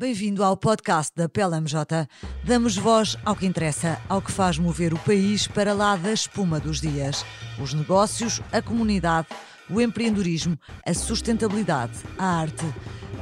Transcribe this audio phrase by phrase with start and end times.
[0.00, 2.08] Bem-vindo ao podcast da PLMJ.
[2.42, 6.58] Damos voz ao que interessa, ao que faz mover o país para lá da espuma
[6.58, 7.22] dos dias.
[7.62, 9.28] Os negócios, a comunidade,
[9.68, 12.64] o empreendedorismo, a sustentabilidade, a arte.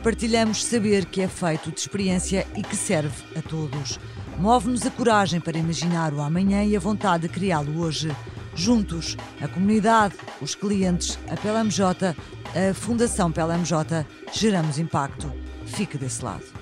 [0.04, 3.98] Partilhamos saber que é feito de experiência e que serve a todos.
[4.38, 8.14] Move-nos a coragem para imaginar o amanhã e a vontade de criá-lo hoje.
[8.54, 12.14] Juntos, a comunidade, os clientes, a PLMJ,
[12.54, 15.28] a Fundação PLMJ, geramos impacto.
[15.66, 16.57] Fique desse lado.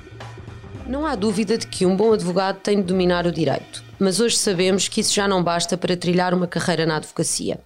[0.89, 4.37] Não há dúvida de que um bom advogado tem de dominar o direito, mas hoje
[4.37, 7.59] sabemos que isso já não basta para trilhar uma carreira na advocacia.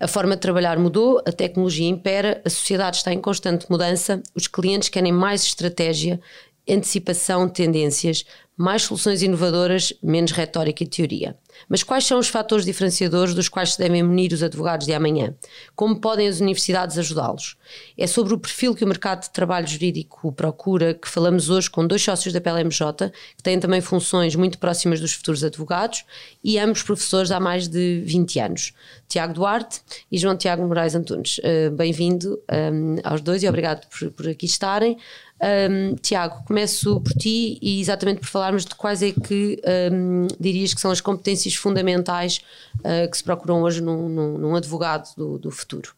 [0.00, 4.46] A forma de trabalhar mudou, a tecnologia impera, a sociedade está em constante mudança, os
[4.46, 6.18] clientes querem mais estratégia,
[6.66, 8.24] antecipação de tendências,
[8.62, 11.36] mais soluções inovadoras, menos retórica e teoria.
[11.68, 15.34] Mas quais são os fatores diferenciadores dos quais se devem munir os advogados de amanhã?
[15.74, 17.56] Como podem as universidades ajudá-los?
[17.98, 21.86] É sobre o perfil que o mercado de trabalho jurídico procura que falamos hoje com
[21.86, 26.04] dois sócios da PLMJ, que têm também funções muito próximas dos futuros advogados
[26.42, 28.72] e ambos professores há mais de 20 anos.
[29.08, 31.38] Tiago Duarte e João Tiago Moraes Antunes.
[31.38, 34.96] Uh, Bem-vindo um, aos dois e obrigado por, por aqui estarem.
[35.42, 39.60] Um, Tiago, começo por ti e exatamente por falarmos de quais é que
[39.92, 42.40] um, dirias que são as competências fundamentais
[42.78, 45.94] uh, que se procuram hoje num, num, num advogado do, do futuro.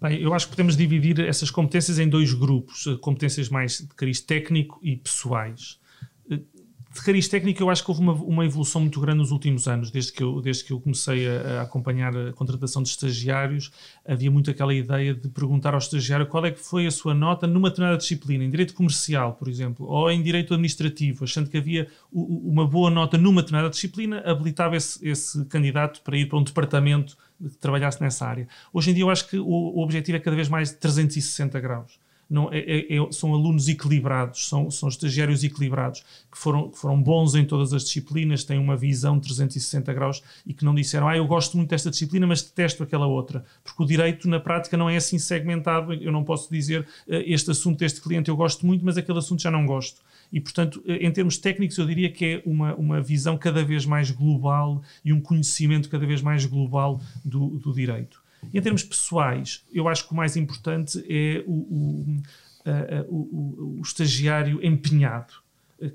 [0.00, 3.94] Bem, eu acho que podemos dividir essas competências em dois grupos: eh, competências mais de
[3.94, 5.78] cariz técnico e pessoais
[6.96, 9.90] de cariz técnico, eu acho que houve uma, uma, evolução muito grande nos últimos anos,
[9.90, 13.70] desde que eu, desde que eu comecei a, a, acompanhar a contratação de estagiários,
[14.06, 17.46] havia muito aquela ideia de perguntar ao estagiário qual é que foi a sua nota
[17.46, 21.88] numa determinada disciplina, em direito comercial, por exemplo, ou em direito administrativo, achando que havia
[22.10, 26.42] o, uma boa nota numa determinada disciplina, habilitava esse, esse candidato para ir para um
[26.42, 28.48] departamento que trabalhasse nessa área.
[28.72, 31.60] Hoje em dia eu acho que o, o objetivo é cada vez mais de 360
[31.60, 36.78] graus não, é, é, é, são alunos equilibrados, são, são estagiários equilibrados, que foram, que
[36.78, 41.08] foram bons em todas as disciplinas, têm uma visão 360 graus e que não disseram,
[41.08, 43.44] ah, eu gosto muito desta disciplina, mas detesto aquela outra.
[43.62, 45.92] Porque o direito, na prática, não é assim segmentado.
[45.94, 49.42] Eu não posso dizer, eh, este assunto deste cliente eu gosto muito, mas aquele assunto
[49.42, 50.00] já não gosto.
[50.32, 53.86] E, portanto, eh, em termos técnicos, eu diria que é uma, uma visão cada vez
[53.86, 58.25] mais global e um conhecimento cada vez mais global do, do direito.
[58.52, 62.22] Em termos pessoais, eu acho que o mais importante é o, o,
[63.08, 65.34] o, o estagiário empenhado.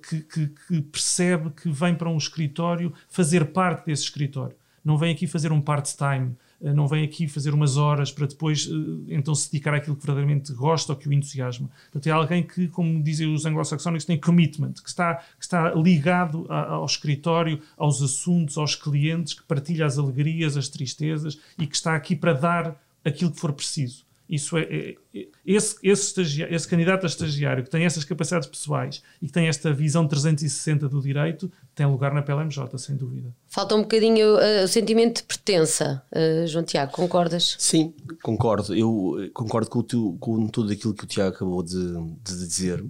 [0.08, 4.56] Que, que, que, percebe que vem para um escritório fazer parte desse escritório.
[4.86, 8.70] Não vem aqui fazer um part-time, eh, não vem aqui fazer umas horas para depois
[8.70, 11.70] eh, então se dedicar àquilo que verdadeiramente gosta ou que o entusiasma.
[11.92, 16.46] Portanto, é alguém que, como dizem os anglo-saxónicos, tem commitment, que está, que está ligado
[16.50, 21.96] ao escritório, aos assuntos, aos clientes, que partilha as alegrias, as tristezas e que está
[21.96, 24.06] aqui para dar aquilo que for preciso.
[24.32, 29.04] Isso é, é, é esse, esse, esse, candidato a estagiário que tem essas capacidades pessoais
[29.22, 33.34] e que tem esta visão 360 do direito tem lugar na PLMJ, sem dúvida.
[33.48, 37.56] Falta um bocadinho uh, o sentimento de pertença, uh, João Tiago, concordas?
[37.58, 38.76] Sim, concordo.
[38.76, 41.76] Eu eh, concordo com, tu, com tudo aquilo que o Tiago acabou de,
[42.24, 42.86] de dizer.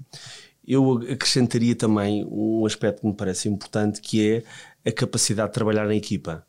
[0.67, 4.43] Eu acrescentaria também um aspecto que me parece importante que
[4.83, 6.45] é a capacidade de trabalhar em equipa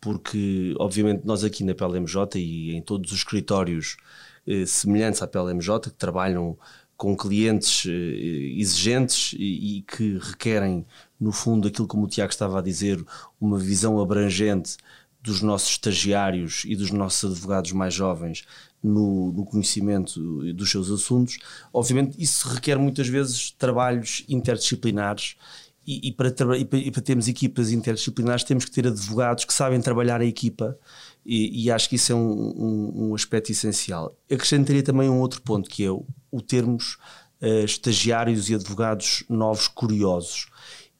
[0.00, 3.98] porque obviamente nós aqui na PLMJ e em todos os escritórios
[4.46, 6.58] eh, semelhantes à PLMJ que trabalham
[7.00, 10.84] com clientes eh, exigentes e, que requerem
[11.18, 13.02] no fundo aquilo como o Tiago estava a dizer
[13.40, 14.76] uma visão abrangente
[15.22, 18.44] dos nossos estagiários e dos nossos advogados mais jovens
[18.82, 20.20] no, no, conhecimento
[20.52, 21.38] dos seus assuntos.
[21.72, 25.36] Obviamente, isso requer muitas vezes trabalhos interdisciplinares
[25.86, 29.54] e, e, para, e, para, e, para, termos equipas interdisciplinares temos que ter advogados que
[29.54, 30.78] sabem trabalhar a equipa
[31.24, 34.16] e, e acho que isso é um, um, um, aspecto essencial.
[34.30, 36.96] Acrescentaria também um outro ponto que é o, o termos
[37.42, 40.48] uh, estagiários e advogados novos curiosos.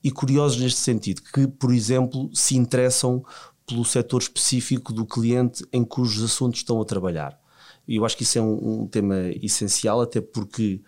[0.03, 3.23] E curiosos neste sentido, que, por exemplo, se interessam
[3.67, 7.39] pelo setor específico do cliente em cujos assuntos estão a trabalhar.
[7.87, 10.81] E eu acho que isso é um, um tema essencial, até porque,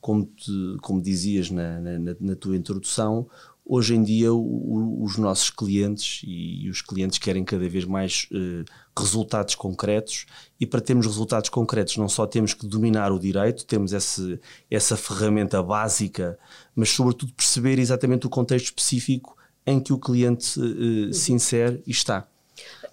[0.00, 3.28] como, te, como dizias na, na, na, tua introdução,
[3.64, 8.64] hoje em dia o, os nossos clientes e, os clientes querem cada vez mais eh,
[8.98, 10.26] resultados concretos
[10.58, 14.96] e para termos resultados concretos não só temos que dominar o direito, temos esse, essa
[14.96, 16.38] ferramenta básica,
[16.74, 19.36] mas sobretudo perceber exatamente o contexto específico
[19.66, 22.26] em que o cliente eh, se insere e está.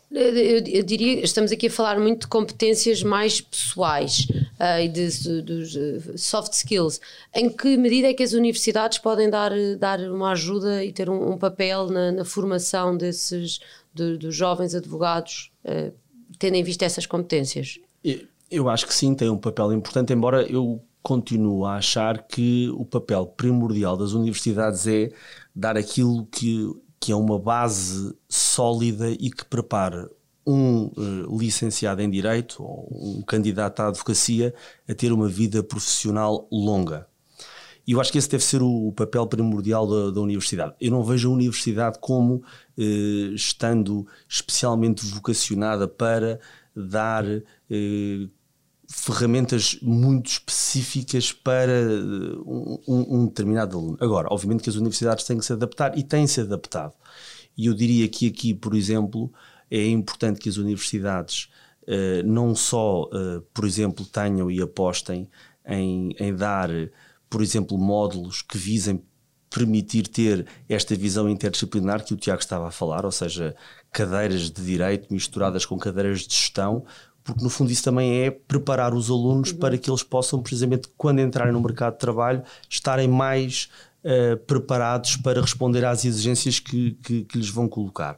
[0.10, 4.26] Eu, eu, diria, estamos aqui a falar muito de competências mais pessoais
[4.60, 7.00] uh, e de, de, de, soft skills.
[7.34, 11.34] Em que medida é que as universidades podem dar, dar uma ajuda e ter um,
[11.34, 13.60] um papel na, na, formação desses
[13.94, 15.94] de, dos jovens advogados, uh,
[16.40, 17.80] tendo em vista essas competências?
[18.50, 22.84] Eu acho que sim, tem um papel importante, embora eu continuo a achar que o
[22.84, 25.10] papel primordial das universidades é
[25.56, 26.70] dar aquilo que,
[27.00, 30.10] que é uma base sólida e que prepara
[30.48, 34.54] um uh, licenciado em Direito ou um candidato à advocacia
[34.88, 37.06] a ter uma vida profissional longa.
[37.86, 40.74] E eu acho que esse deve ser o papel primordial da, da universidade.
[40.80, 46.40] Eu não vejo a universidade como uh, estando especialmente vocacionada para
[46.76, 48.30] dar uh,
[48.90, 51.74] ferramentas muito específicas para
[52.46, 53.98] um, um, determinado aluno.
[54.00, 56.94] Agora, obviamente que as universidades têm que se adaptar e têm-se adaptado.
[57.58, 59.32] E eu diria que aqui, por exemplo,
[59.70, 61.50] é importante que as universidades
[61.84, 65.30] uh, não só, uh, por exemplo, tenham e apostem
[65.66, 66.70] em, em dar,
[67.30, 69.04] por exemplo, módulos que visem
[69.50, 73.56] permitir ter esta visão interdisciplinar que o Tiago estava a falar, ou seja,
[73.92, 76.86] cadeiras de direito misturadas com cadeiras de gestão,
[77.24, 79.58] porque no fundo isso também é preparar os alunos uhum.
[79.58, 83.70] para que eles possam, precisamente, quando entrarem no mercado de trabalho, estarem mais
[84.04, 88.18] uh, preparados para responder às exigências que, que, que lhes vão colocar.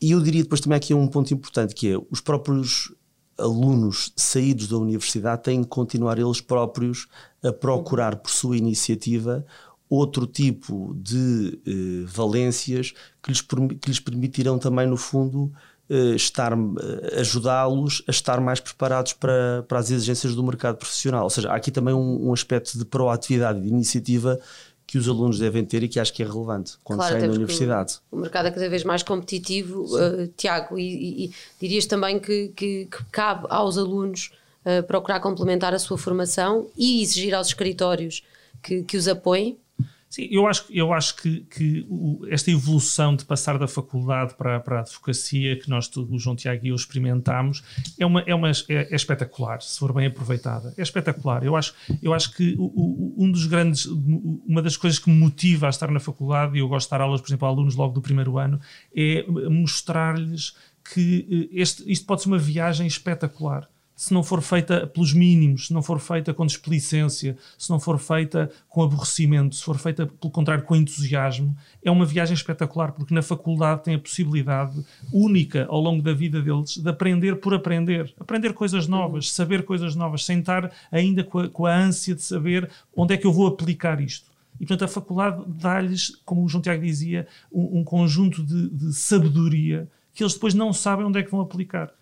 [0.00, 2.94] E eu diria depois também aqui um ponto importante que é os próprios
[3.38, 7.06] alunos saídos da universidade têm que continuar eles próprios
[7.42, 9.44] a procurar por sua iniciativa
[9.88, 15.52] outro tipo de eh, valências que lhes, que lhes permitirão também, no fundo,
[15.88, 21.24] eh, estar eh, ajudá-los a estar mais preparados para, para as exigências do mercado profissional.
[21.24, 24.40] Ou seja, há aqui também um, um aspecto de proatividade e de iniciativa
[24.86, 27.34] que os alunos devem ter e que acho que é relevante quando claro, saem da
[27.34, 27.98] universidade.
[28.10, 32.48] O, mercado é cada vez mais competitivo, uh, Tiago, e, e, e, dirias também que,
[32.48, 34.30] que, que cabe aos alunos
[34.64, 38.22] uh, procurar complementar a sua formação e exigir aos escritórios
[38.62, 39.58] que, que os apoiem?
[40.08, 41.86] Sim, eu acho, eu acho que, que
[42.28, 46.64] esta evolução de passar da faculdade para, para a advocacia, que nós, o João Tiago
[46.64, 47.62] e eu experimentámos,
[47.98, 50.72] é, uma, é, uma, é, é espetacular, se for bem aproveitada.
[50.78, 51.44] É espetacular.
[51.44, 55.66] Eu acho, eu acho que o, um dos grandes, uma das coisas que me motiva
[55.66, 57.92] a estar na faculdade, e eu gosto de dar aulas, por exemplo, a alunos logo
[57.92, 58.60] do primeiro ano,
[58.94, 60.54] é mostrar-lhes
[60.92, 65.68] que eh, este, isto pode ser uma viagem espetacular se não for feita pelos mínimos,
[65.68, 70.06] se não for feita com displicência, se não for feita com aborrecimento, se for feita,
[70.06, 75.66] pelo contrário, com entusiasmo, é uma viagem espetacular, porque na faculdade tem a possibilidade única
[75.70, 80.26] ao longo da vida deles de aprender por aprender, aprender coisas novas, saber coisas novas,
[80.26, 83.46] sem estar ainda com a, com a ânsia de saber onde é que eu vou
[83.46, 84.30] aplicar isto.
[84.60, 88.92] E, portanto, a faculdade dá-lhes, como o João Tiago dizia, um, um conjunto de, de
[88.92, 91.92] sabedoria que eles depois não sabem onde é que vão aplicar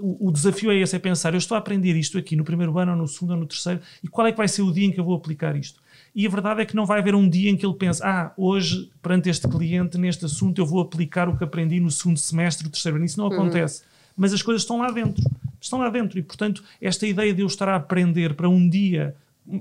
[0.00, 2.92] o, desafio é esse, é pensar, eu estou a aprender isto aqui no primeiro ano,
[2.92, 4.90] ou no segundo, ou no terceiro, e qual é que vai ser o dia em
[4.90, 5.80] que eu vou aplicar isto?
[6.14, 8.32] E a verdade é que não vai haver um dia em que ele pense, ah,
[8.36, 12.64] hoje, perante este cliente, neste assunto, eu vou aplicar o que aprendi no segundo semestre,
[12.64, 13.04] no terceiro ano.
[13.04, 13.34] Isso não uhum.
[13.34, 13.82] acontece.
[14.16, 15.22] Mas as coisas estão lá dentro.
[15.60, 16.18] Estão lá dentro.
[16.18, 19.14] E, portanto, esta ideia de eu estar a aprender para um dia,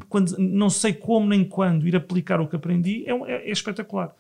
[0.10, 4.16] quando não sei como nem quando, ir aplicar o que aprendi, é, é, é espetacular.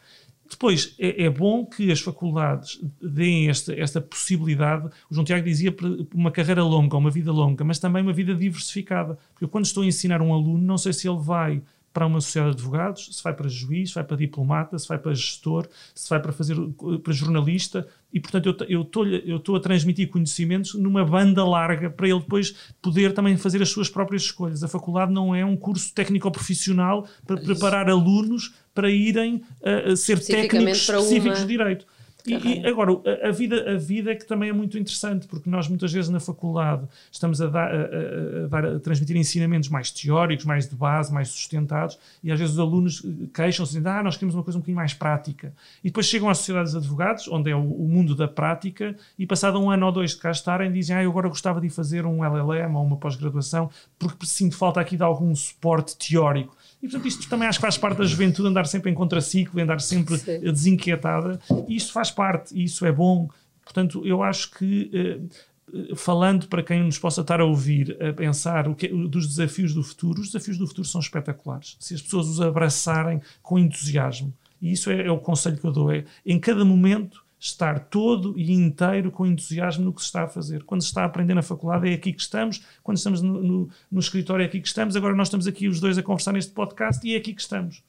[0.50, 4.88] Depois, é, é, bom que as faculdades deem esta, esta possibilidade.
[5.10, 5.74] O João Tiago dizia
[6.14, 9.18] uma carreira longa, uma vida longa, mas também uma vida diversificada.
[9.32, 11.62] Porque eu, quando estou a ensinar um aluno, não sei se ele vai
[11.94, 14.98] para uma sociedade de advogados, se vai para juiz, se vai para diplomata, se vai
[14.98, 16.56] para gestor, se vai para fazer
[17.04, 22.08] para jornalista, e portanto eu estou eu estou a transmitir conhecimentos numa banda larga para
[22.08, 24.64] ele depois poder também fazer as suas próprias escolhas.
[24.64, 30.20] A faculdade não é um curso técnico-profissional para preparar alunos para irem a, a ser
[30.20, 31.86] técnicos específicos de direito.
[32.30, 32.92] E, e, agora,
[33.24, 36.10] a, a, vida, a vida é que também é muito interessante, porque nós muitas vezes
[36.10, 40.76] na faculdade estamos a, dar, a, a, dar, a transmitir ensinamentos mais teóricos, mais de
[40.76, 44.44] base, mais sustentados, e às vezes os alunos eh, queixam-se dizendo, ah, nós queremos uma
[44.44, 45.54] coisa um bocadinho mais prática.
[45.84, 49.26] E depois chegam às sociedades de advogados, onde é o, o, mundo da prática, e
[49.26, 52.06] passado um ano ou dois de cá estarem, dizem, ah, eu agora gostava de fazer
[52.06, 56.56] um LLM ou uma pós-graduação, porque sinto falta aqui de algum suporte teórico.
[56.82, 59.82] E portanto, isto também acho que faz parte da juventude, andar sempre em contraciclo, andar
[59.82, 60.40] sempre Sim.
[60.40, 61.40] desinquietada.
[61.68, 63.30] E isto faz parte, e isso é bom.
[63.64, 64.90] Portanto, eu acho que.
[64.94, 69.74] Eh, falando para quem nos possa estar a ouvir, a pensar o que, dos desafios
[69.74, 71.78] do futuro, os desafios do futuro são espetaculares.
[71.80, 75.72] Se as pessoas os abraçarem com entusiasmo, e isso é, é o conselho que eu
[75.72, 80.24] dou: é em cada momento estar todo e inteiro com entusiasmo no que se está
[80.24, 80.64] a fazer.
[80.64, 83.70] Quando se está a aprender na faculdade é aqui que estamos, quando estamos no, no,
[83.90, 86.52] no escritório é aqui que estamos, agora nós estamos aqui os dois a conversar neste
[86.52, 87.82] podcast e é aqui que estamos.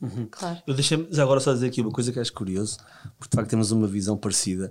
[0.00, 0.28] Uhum.
[0.30, 0.58] Claro.
[0.66, 2.78] Eu deixei-me agora só dizer aqui uma coisa que acho curioso,
[3.18, 4.70] porque de facto temos uma visão parecida.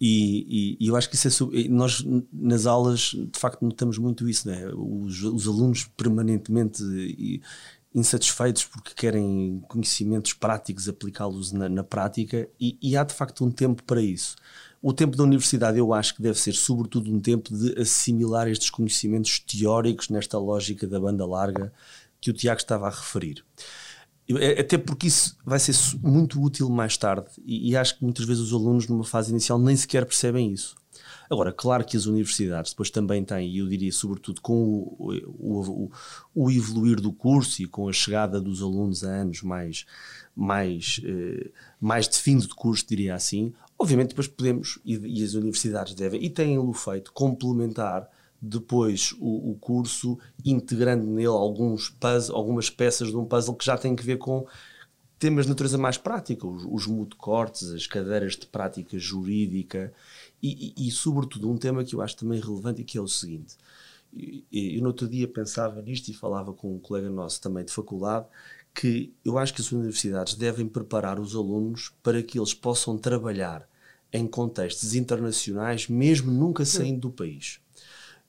[0.00, 1.68] E, e, e eu acho que isso é.
[1.68, 4.68] Nós, nas aulas, de facto, notamos muito isso, né?
[4.72, 6.84] os, os alunos permanentemente
[7.98, 13.50] insatisfeitos porque querem conhecimentos práticos, aplicá-los na, na, prática, e, e, há de facto um
[13.50, 14.36] tempo para isso.
[14.80, 18.70] o tempo da universidade eu acho que deve ser sobretudo um tempo de assimilar estes
[18.70, 21.72] conhecimentos teóricos nesta lógica da banda larga
[22.20, 23.44] que o Tiago estava a referir.
[24.30, 28.26] É, até porque isso vai ser muito útil mais tarde e, e acho que muitas
[28.26, 30.76] vezes os alunos numa fase inicial nem sequer percebem isso.
[31.30, 34.96] Agora, claro que as universidades depois também têm, e eu diria sobretudo com o,
[35.38, 35.90] o, o,
[36.34, 39.86] o, evoluir do curso e com a chegada dos alunos a anos mais,
[40.34, 41.50] mais, eh,
[41.80, 46.22] mais de fim de curso, diria assim, obviamente depois podemos, e, e as universidades devem,
[46.24, 48.08] e têm-o feito, complementar
[48.40, 53.76] depois o, o, curso, integrando nele alguns puzzle, algumas peças de um puzzle que já
[53.76, 54.46] têm que ver com
[55.18, 59.92] temas de natureza mais prática, os, os cortes, as cadeiras de prática jurídica
[60.42, 63.08] e, e, e, sobretudo, um tema que eu acho também relevante e que é o
[63.08, 63.56] seguinte.
[64.52, 68.26] Eu, no outro dia pensava nisto e falava com um colega nosso também de faculdade
[68.74, 73.68] que eu acho que as universidades devem preparar os alunos para que eles possam trabalhar
[74.12, 77.60] em contextos internacionais, mesmo nunca saindo do país.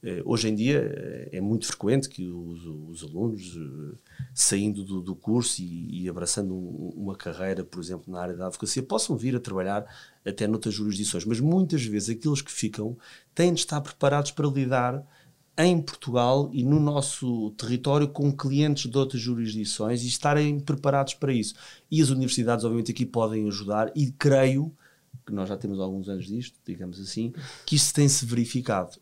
[0.02, 3.98] Eh, hoje em dia eh, é muito frequente que os, os alunos, eh,
[4.34, 8.48] saindo do, do curso e, e abraçando um, uma carreira, por exemplo, na área da
[8.48, 9.86] advocacia, possam vir a trabalhar
[10.26, 11.26] até noutras jurisdições.
[11.26, 12.98] Mas muitas vezes aqueles que ficam
[13.36, 15.06] têm de estar preparados para lidar
[15.58, 21.34] em Portugal e no nosso território com clientes de outras jurisdições e estarem preparados para
[21.34, 21.54] isso.
[21.92, 24.74] E as universidades, obviamente, aqui podem ajudar e creio
[25.26, 27.34] que nós já temos alguns anos disto, digamos assim,
[27.66, 28.98] que isso tem-se verificado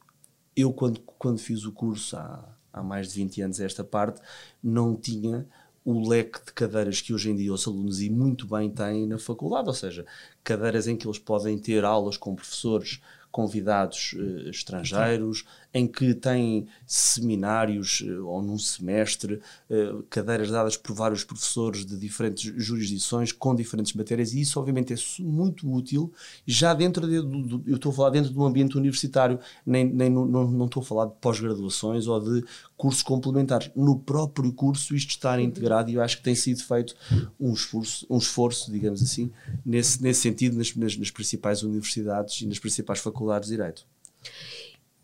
[0.57, 4.19] eu, quando, quando fiz o curso há, há mais de 20 anos, esta parte,
[4.61, 5.47] não tinha
[5.85, 9.19] o leque de cadeiras que hoje em dia os alunos e muito bem têm na
[9.19, 10.05] faculdade, ou seja,
[10.43, 12.99] cadeiras em que eles podem ter aulas com professores
[13.37, 19.39] convidados uh, estrangeiros, em que têm seminários uh, ou num semestre,
[19.69, 24.91] uh, cadeiras dadas por vários professores de diferentes jurisdições com diferentes matérias, e isso obviamente
[24.91, 26.11] é muito útil
[26.47, 30.09] já dentro de, do, eu estou a falar dentro de um ambiente universitário, nem, nem
[30.09, 32.43] não, não estou a falar de pós-graduações ou de
[32.77, 33.71] cursos complementares.
[33.75, 36.95] No próprio curso isto está integrado e eu acho que tem sido feito
[37.39, 39.31] um esforço, um esforço digamos assim,
[39.65, 43.85] nesse, nesse sentido nas, nas, nas principais universidades e nas principais faculdades de Direito.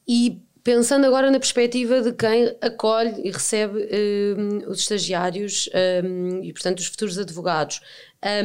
[0.07, 3.89] E pensando agora na perspectiva de quem acolhe e recebe
[4.37, 5.69] um, os estagiários
[6.05, 7.81] um, e, portanto, os futuros advogados,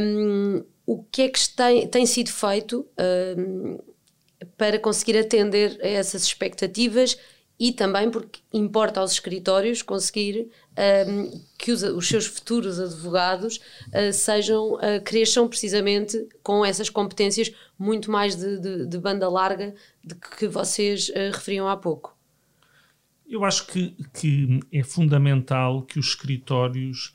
[0.00, 2.87] um, o que é que tem, tem sido feito
[3.37, 3.78] hum,
[4.56, 7.18] para conseguir atender a essas expectativas
[7.59, 10.49] e também porque importa aos escritórios conseguir
[11.09, 13.57] um, que os, os, seus futuros advogados
[13.88, 19.75] uh, sejam, uh, cresçam precisamente com essas competências muito mais de, de, de banda larga
[20.05, 22.17] de que vocês uh, referiam há pouco.
[23.27, 27.15] Eu acho que, que é fundamental que os escritórios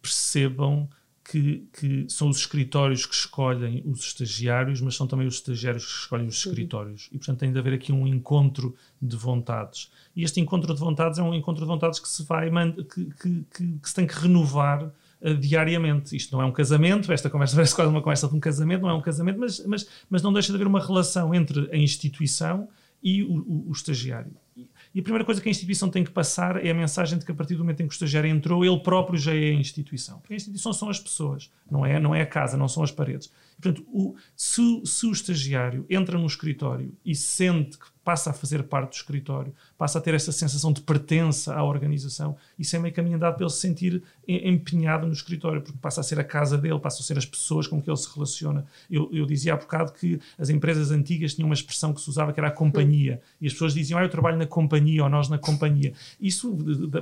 [0.00, 0.88] percebam
[1.24, 6.00] que, que, são os escritórios que escolhem os estagiários, mas são também os estagiários que
[6.00, 7.08] escolhem os escritórios.
[7.10, 9.90] E, portanto, tem de haver aqui um encontro de vontades.
[10.14, 13.44] E este encontro de vontades é um encontro de vontades que se vai que, que,
[13.50, 16.14] que, que se tem que renovar uh, diariamente.
[16.14, 18.90] Isto não é um casamento, esta conversa parece quase uma conversa de um casamento, não
[18.90, 22.68] é um casamento, mas, mas, mas não deixa de haver uma relação entre a instituição
[23.02, 24.32] e o, o, o estagiário.
[24.56, 24.68] E
[25.00, 27.34] a primeira coisa que a instituição tem que passar é a mensagem de que a
[27.34, 30.20] partir do momento em que o estagiário entrou, ele próprio já é a instituição.
[30.20, 32.92] Porque a instituição são as pessoas, não é, não é a casa, não são as
[32.92, 33.32] paredes.
[33.60, 38.62] Portanto, o, se, se o estagiário entra no escritório e sente que passa a fazer
[38.64, 42.92] parte do escritório, passa a ter essa sensação de pertença à organização, isso é meio
[42.92, 46.58] caminho andado para ele se sentir empenhado no escritório, porque passa a ser a casa
[46.58, 48.66] dele, passa a ser as pessoas com que ele se relaciona.
[48.90, 52.32] Eu, eu dizia há bocado que as empresas antigas tinham uma expressão que se usava
[52.32, 55.30] que era a companhia, e as pessoas diziam, ah, eu trabalho na companhia, ou nós
[55.30, 55.94] na companhia.
[56.20, 56.56] Isso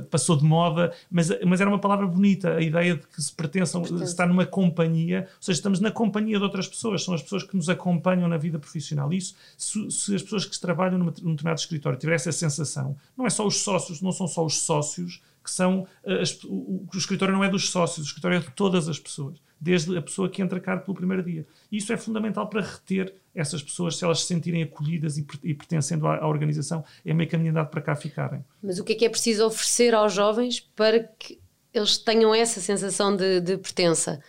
[0.08, 3.84] passou de moda, mas, mas era uma palavra bonita, a ideia de que se pertençam,
[3.84, 7.44] se está numa companhia, ou seja, estamos na companhia de outras pessoas, são as pessoas
[7.44, 9.12] que nos acompanham na vida profissional.
[9.12, 13.26] Isso, se, se as pessoas que trabalham trabalham num determinado escritório tiver essa sensação, não
[13.26, 15.86] é só os sócios, não são só os sócios que são.
[16.04, 18.98] Eh, as, o, o, escritório não é dos sócios, o escritório é de todas as
[18.98, 21.46] pessoas, desde a pessoa que entra cá pelo primeiro dia.
[21.70, 25.54] E isso é fundamental para reter essas pessoas, se elas se sentirem acolhidas e, e
[25.54, 28.44] pertencendo à, à, organização, é meio caminho andado para cá ficarem.
[28.62, 31.40] Mas o que é que é preciso oferecer aos jovens para que
[31.72, 34.22] eles tenham essa sensação de, de pertença?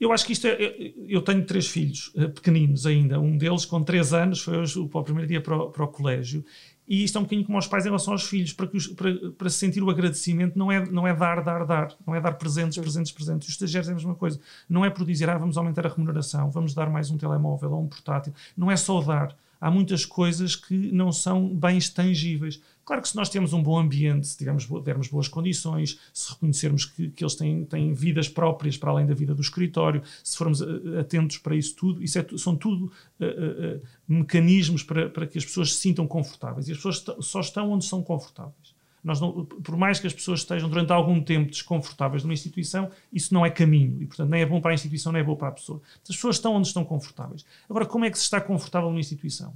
[0.00, 0.92] Eu acho que isto é.
[1.08, 3.18] Eu tenho três filhos eh, pequeninos ainda.
[3.20, 5.88] Um deles, com três anos, foi hoje para o primeiro dia para o, para o
[5.88, 6.44] colégio.
[6.86, 8.86] E isto é um bocadinho como aos pais em relação aos filhos, para, que os,
[8.86, 12.32] para, para sentir o agradecimento, não é, não é dar, dar, dar, não é dar
[12.32, 13.48] presentes, presentes, presentes.
[13.48, 14.40] Os estagiários é a mesma coisa.
[14.66, 17.82] Não é por dizer, ah, vamos aumentar a remuneração, vamos dar mais um telemóvel ou
[17.82, 18.32] um portátil.
[18.56, 22.60] Não é só dar há muitas coisas que não são bens tangíveis.
[22.88, 26.86] Claro que se nós temos um bom ambiente, se tivermos, dermos boas condições, se reconhecermos
[26.86, 30.62] que, que eles têm, têm vidas próprias para além da vida do escritório, se formos
[30.62, 32.90] uh, atentos para isso tudo, isso é, são tudo
[33.20, 36.66] uh, uh, mecanismos para, para que as pessoas se sintam confortáveis.
[36.66, 38.74] E as pessoas só estão onde são confortáveis.
[39.04, 43.34] Nós não, por mais que as pessoas estejam durante algum tempo desconfortáveis numa instituição, isso
[43.34, 44.00] não é caminho.
[44.00, 45.82] E, portanto, nem é bom para a instituição, nem é bom para a pessoa.
[46.02, 47.44] As pessoas estão onde estão confortáveis.
[47.68, 49.52] Agora, como é que se está confortável numa instituição?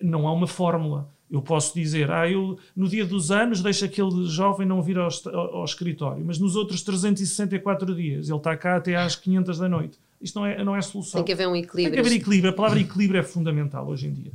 [0.00, 1.12] Não há uma fórmula.
[1.34, 5.08] Eu posso dizer, ah, eu no dia dos anos deixo aquele jovem não vir ao,
[5.32, 9.68] ao, ao, escritório, mas nos outros 364 dias ele está cá até às 500 da
[9.68, 9.98] noite.
[10.22, 11.18] Isto não é, não é solução.
[11.18, 11.86] Tem que haver um equilíbrio.
[11.86, 12.52] Tem que haver equilíbrio.
[12.52, 14.32] A palavra equilíbrio é fundamental hoje em dia.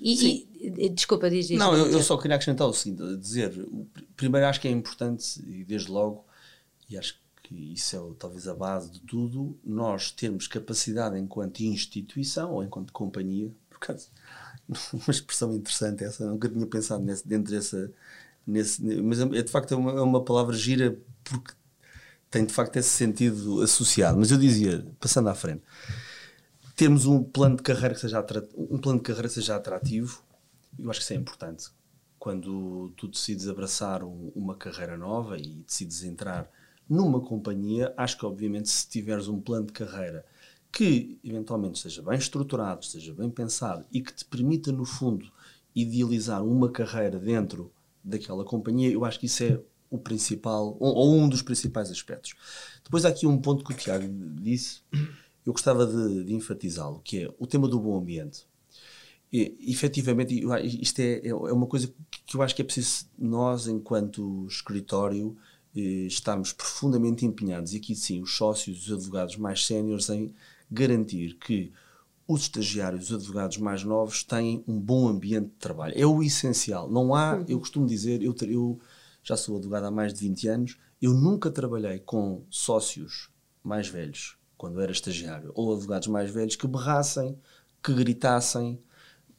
[0.00, 1.58] E, e desculpa, diz isto.
[1.58, 3.52] Não, eu, eu, só queria acrescentar o seguinte: dizer,
[4.16, 6.24] primeiro acho que é importante, e desde logo,
[6.88, 12.54] e acho que isso é talvez a base de tudo, nós termos capacidade enquanto instituição
[12.54, 14.06] ou enquanto companhia, por causa
[14.92, 17.90] uma expressão interessante essa, nunca tinha pensado nesse, dentro dessa.
[18.46, 21.54] Nesse, mas é, de facto é uma, é uma palavra gira porque
[22.30, 24.18] tem de facto esse sentido associado.
[24.18, 25.62] Mas eu dizia, passando à frente,
[26.74, 28.24] termos um plano de carreira que seja
[28.56, 30.22] um plano de carreira seja atrativo,
[30.78, 31.70] eu acho que isso é importante.
[32.18, 36.50] Quando tu decides abraçar um, uma carreira nova e decides entrar
[36.88, 40.24] numa companhia, acho que obviamente se tiveres um plano de carreira
[40.74, 45.30] que eventualmente esteja bem estruturado, esteja bem pensado e que te permita, no fundo,
[45.74, 47.70] idealizar uma carreira dentro
[48.02, 52.34] daquela companhia, eu acho que isso é o principal, ou, um dos principais aspectos.
[52.82, 54.04] Depois há aqui um ponto que o Tiago
[54.42, 54.80] disse,
[55.46, 58.44] eu gostava de, de enfatizá-lo, que é o tema do bom ambiente.
[59.32, 60.44] E, efetivamente,
[60.80, 61.92] isto é, é, é uma coisa
[62.26, 65.36] que eu acho que é preciso nós, enquanto escritório,
[65.76, 70.34] eh, estarmos profundamente empenhados, e aqui sim, os sócios, os advogados mais séniores, em
[70.70, 71.72] garantir que
[72.26, 75.94] os estagiários, os advogados mais novos têm um bom ambiente de trabalho.
[75.96, 76.90] É o essencial.
[76.90, 77.44] Não há, uhum.
[77.48, 78.80] eu costumo dizer, eu, eu
[79.22, 83.30] já sou advogado há mais de 20 anos, eu nunca trabalhei com sócios
[83.62, 87.38] mais velhos, quando era estagiário, ou advogados mais velhos que berrassem,
[87.82, 88.78] que gritassem,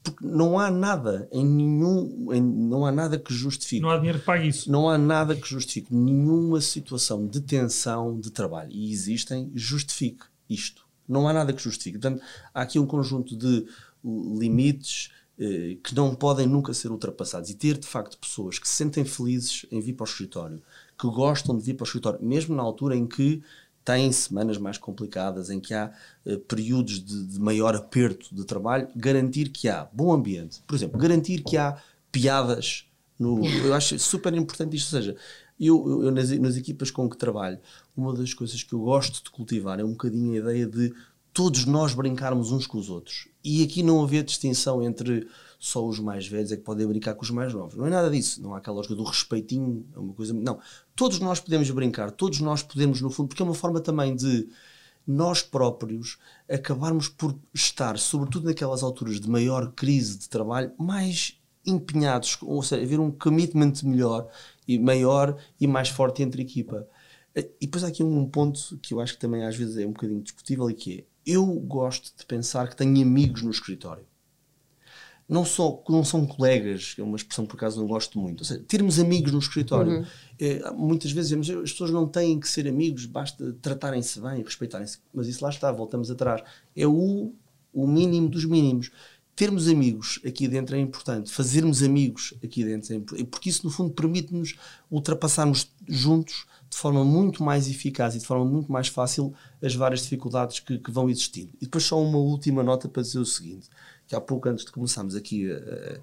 [0.03, 4.19] porque não há nada em nenhum em, não há nada que justifique não há dinheiro
[4.19, 8.91] que pague isso não há nada que justifique nenhuma situação de tensão de trabalho e
[8.91, 11.99] existem justifique isto não há nada que justifique.
[11.99, 12.21] Portanto,
[12.53, 13.65] há aqui um conjunto de
[14.03, 17.49] uh, limites eh, que não podem nunca ser ultrapassados.
[17.49, 20.61] E ter, de facto, pessoas que se sentem felizes em vir para o escritório,
[20.97, 23.43] que gostam de vir para o escritório, mesmo na altura em que
[23.83, 25.93] têm semanas mais complicadas, em que há
[26.25, 30.61] eh, períodos de, de maior aperto de trabalho, garantir que há bom ambiente.
[30.65, 31.77] Por exemplo, garantir que há
[32.13, 34.95] piadas no, eu acho super importante isto.
[34.95, 35.15] Ou seja,
[35.59, 37.59] eu, eu, nas, nas, equipas com que trabalho,
[37.95, 40.93] uma das coisas que eu gosto de cultivar é um bocadinho a ideia de
[41.33, 43.27] todos nós brincarmos uns com os outros.
[43.43, 45.27] E aqui não haver distinção entre
[45.59, 47.75] só os mais velhos é que podem brincar com os mais novos.
[47.75, 48.41] Não é nada disso.
[48.41, 50.33] Não há aquela lógica do respeitinho, é uma coisa.
[50.33, 50.59] Não.
[50.95, 54.47] Todos nós podemos brincar, todos nós podemos, no fundo, porque é uma forma também de
[55.05, 56.17] nós próprios
[56.49, 62.83] acabarmos por estar, sobretudo naquelas alturas de maior crise de trabalho, mais empenhados, ou seja,
[62.83, 64.29] haver um commitment melhor
[64.67, 66.87] e maior e mais forte entre a equipa.
[67.35, 69.91] E depois há aqui um ponto que eu acho que também às vezes é um
[69.91, 74.05] bocadinho discutível e que é, eu gosto de pensar que tenho amigos no escritório.
[75.27, 78.41] Não, só, não são colegas, é uma expressão que por acaso não gosto muito.
[78.41, 79.99] Ou seja, termos amigos no escritório.
[79.99, 80.05] Uhum.
[80.39, 84.99] É, muitas vezes dizemos, as pessoas não têm que ser amigos, basta tratarem-se bem, respeitarem-se.
[85.11, 86.43] Mas isso lá está, voltamos atrás.
[86.75, 87.33] É o,
[87.73, 88.91] o mínimo dos mínimos
[89.35, 93.71] termos amigos aqui dentro é importante, fazermos amigos aqui dentro é importante, porque isso no
[93.71, 94.55] fundo permite-nos
[94.89, 100.01] ultrapassarmos juntos de forma muito mais eficaz e de forma muito mais fácil as várias
[100.01, 101.51] dificuldades que, que vão existindo.
[101.61, 103.69] E depois só uma última nota para dizer o seguinte,
[104.07, 106.01] que há pouco antes de começarmos aqui uh,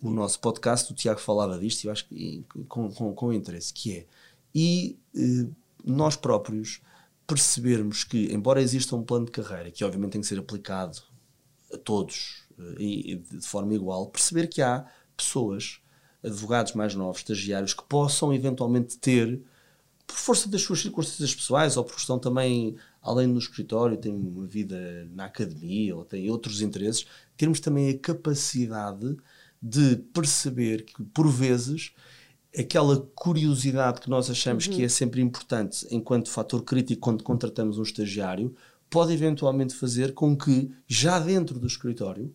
[0.00, 3.72] o nosso podcast, o Tiago falava disto e eu acho que com, com, com interesse,
[3.72, 4.06] que é,
[4.54, 6.80] e uh, nós próprios
[7.26, 10.98] percebermos que, embora exista um plano de carreira, que obviamente tem que ser aplicado
[11.72, 12.45] a todos,
[12.78, 15.80] e, de forma igual, perceber que há pessoas,
[16.22, 19.40] advogados mais novos, estagiários, que possam eventualmente ter,
[20.06, 24.46] por força das suas circunstâncias pessoais ou por questão também, além no escritório, têm uma
[24.46, 29.16] vida na academia ou têm outros interesses, termos também a capacidade
[29.60, 31.92] de perceber que, por vezes,
[32.56, 34.72] aquela curiosidade que nós achamos uhum.
[34.72, 38.54] que é sempre importante enquanto fator crítico quando contratamos um estagiário,
[38.88, 42.34] pode eventualmente fazer com que, já dentro do escritório,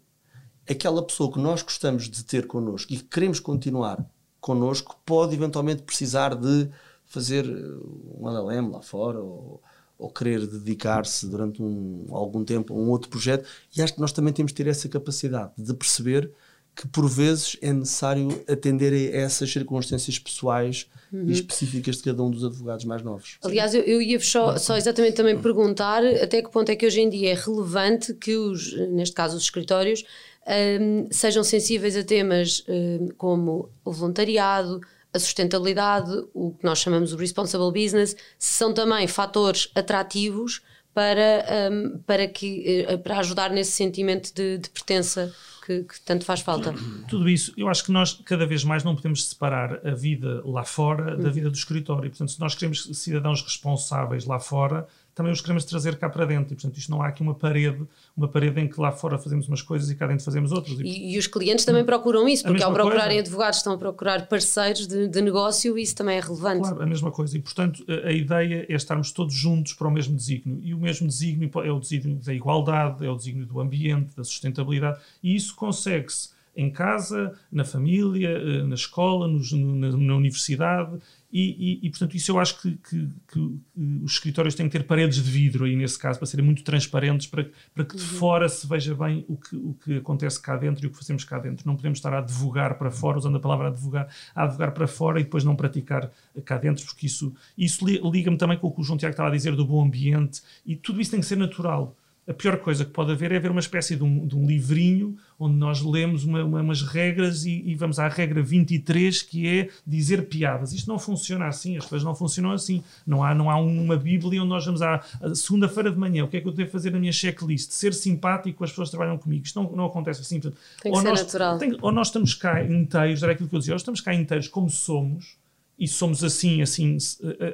[0.72, 4.06] aquela pessoa que nós gostamos de ter connosco e que queremos continuar
[4.40, 6.70] connosco pode eventualmente precisar de
[7.06, 9.62] fazer uh, um LLM lá fora ou,
[9.98, 14.12] ou querer dedicar-se durante um, algum tempo a um outro projeto, e acho que nós
[14.12, 16.32] também temos de ter essa capacidade de perceber
[16.76, 21.26] que por vezes é necessário atender a essas circunstâncias pessoais uhum.
[21.28, 23.38] e específicas de cada um dos advogados mais novos.
[23.44, 27.02] Aliás, eu, eu ia só, só, exatamente também perguntar até que ponto é que hoje
[27.02, 30.06] em dia é relevante que os, neste caso os escritórios,
[30.48, 34.82] um, sejam sensíveis a temas um, como o voluntariado,
[35.14, 40.62] a sustentabilidade, o que nós chamamos de responsible business, são também fatores atrativos
[40.94, 45.34] para, um, para, que, eh, para ajudar nesse sentimento de, de pertença
[45.66, 46.74] que, que, tanto faz falta.
[47.08, 50.64] Tudo isso, eu acho que nós cada vez mais não podemos separar a vida lá
[50.64, 52.10] fora da vida do escritório.
[52.10, 56.54] Portanto, se nós queremos cidadãos responsáveis lá fora, também os queremos trazer cá para dentro.
[56.54, 59.48] E, portanto, isto não há aqui uma parede, uma parede em que lá fora fazemos
[59.48, 60.80] umas coisas e cá dentro fazemos outras.
[60.80, 63.22] E, e, e os clientes também procuram isso, porque ao procurarem coisa.
[63.22, 66.62] advogados estão a procurar parceiros de, de, negócio e isso também é relevante.
[66.62, 67.38] Claro, a mesma coisa.
[67.38, 70.60] E, portanto, a, a, ideia é estarmos todos juntos para o mesmo desígnio.
[70.64, 74.24] E o mesmo desígnio é o desígnio da igualdade, é o desígnio do ambiente, da
[74.24, 75.00] sustentabilidade.
[75.22, 81.00] E isso consegue-se em casa, na família, eh, na escola, nos, na, na universidade
[81.32, 83.60] e, e, e, portanto, isso eu acho que, que, que,
[84.04, 87.26] os escritórios têm que ter paredes de vidro aí nesse caso, para serem muito transparentes,
[87.26, 88.10] para, para que de uhum.
[88.20, 91.24] fora se veja bem o que, o que acontece cá dentro e o que fazemos
[91.24, 91.66] cá dentro.
[91.66, 95.22] Não podemos estar a advogar para fora, usando a palavra advogar, a advogar para fora
[95.22, 96.12] e depois não praticar
[96.44, 99.32] cá dentro, porque isso, isso liga-me também com o que o João Tiago estava a
[99.32, 101.96] dizer do bom ambiente e tudo isso tem que ser natural
[102.28, 105.18] a pior coisa que pode haver é haver uma espécie de um, de um livrinho
[105.40, 109.70] onde nós lemos uma, uma, umas regras e, e, vamos à regra 23 que é
[109.86, 110.72] dizer piadas.
[110.72, 112.84] Isto não funciona assim, as coisas não funcionam assim.
[113.08, 115.04] Não há, não há uma Bíblia onde nós vamos à
[115.34, 117.72] segunda-feira de manhã, o que é que eu devo fazer na minha checklist?
[117.72, 119.44] Ser simpático com as pessoas que trabalham comigo.
[119.44, 120.40] Isto não, não acontece assim.
[120.40, 121.58] Portanto, tem que ou ser nós, natural.
[121.58, 124.48] Tem, ou nós estamos cá inteiros, era aquilo que eu dizia, ou estamos cá inteiros
[124.48, 125.38] como somos
[125.78, 126.98] e somos assim, assim,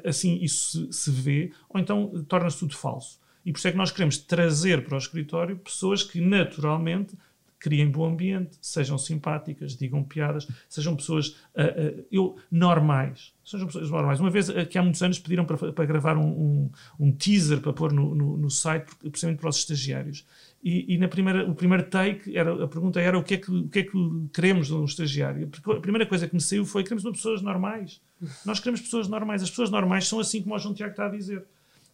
[0.06, 3.17] assim isso se, se vê, ou então torna-se tudo falso.
[3.47, 7.15] E por isso é que nós queremos trazer para o escritório pessoas que naturalmente
[7.57, 13.33] criem bom ambiente, sejam simpáticas, digam piadas, sejam pessoas uh, uh, eu, normais.
[13.45, 14.19] Sejam pessoas normais.
[14.19, 17.71] Uma vez, aqui há muitos anos, pediram para, para gravar um, um, um, teaser para
[17.71, 20.25] pôr no, no, no site, precisamente para os estagiários.
[20.62, 23.49] E, e, na primeira, o primeiro take, era, a pergunta era o que é que,
[23.49, 25.49] o que, é que queremos de um estagiário.
[25.67, 28.01] A primeira coisa que me saiu foi queremos pessoas normais.
[28.45, 29.41] Nós queremos pessoas normais.
[29.41, 31.45] As pessoas normais são assim como o João Tiago está a dizer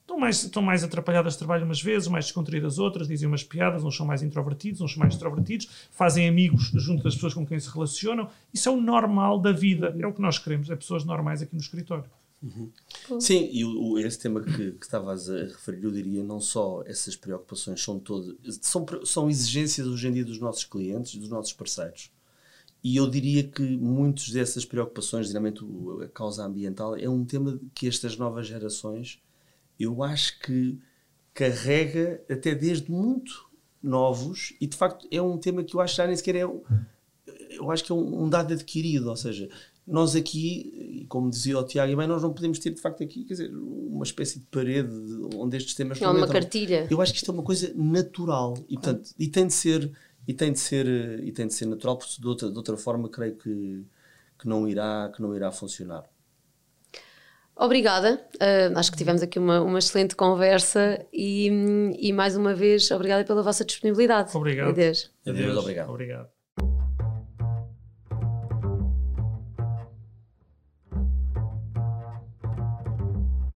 [0.03, 3.83] estão mais, estão mais atrapalhadas de trabalho umas vezes, mais descontraídas outras, dizem umas piadas,
[3.83, 7.59] uns são mais introvertidos, uns são mais extrovertidos, fazem amigos junto das pessoas com quem
[7.59, 8.29] se relacionam.
[8.53, 11.55] Isso é o normal da vida, é o que nós queremos, é pessoas normais aqui
[11.55, 12.05] no escritório.
[12.43, 12.69] Uhum.
[13.21, 17.15] Sim, e o, esse tema que, que estavas a referir, eu diria, não só essas
[17.15, 22.11] preocupações são todas, são, são exigências hoje em dia dos nossos clientes, dos nossos parceiros.
[22.83, 25.63] E eu diria que muitas dessas preocupações, geralmente
[26.03, 29.21] a causa ambiental, é um tema que estas novas gerações
[29.83, 30.79] eu acho que
[31.33, 33.49] carrega até desde muito
[33.81, 36.43] novos e de facto é um tema que eu acho que já nem sequer é
[36.43, 39.49] eu acho que é um, um dado adquirido, ou seja,
[39.85, 43.33] nós aqui, como dizia o Tiago, bem, nós não podemos ter de facto aqui, quer
[43.33, 44.89] dizer, uma espécie de parede
[45.35, 46.87] onde estes temas não, uma cartilha.
[46.89, 49.91] Eu acho que isto é uma coisa natural e portanto, e tem de ser
[50.27, 50.87] e tem de ser
[51.23, 53.83] e tem de ser natural porque de outra, de outra forma creio que
[54.39, 56.05] que não irá que não irá funcionar.
[57.55, 62.89] Obrigada, uh, acho que tivemos aqui uma, uma excelente conversa e, e mais uma vez
[62.89, 64.35] obrigada pela vossa disponibilidade.
[64.35, 64.69] Obrigado.
[64.69, 65.11] Adeus.
[65.25, 65.89] Adeus, obrigado.
[65.89, 66.42] obrigado.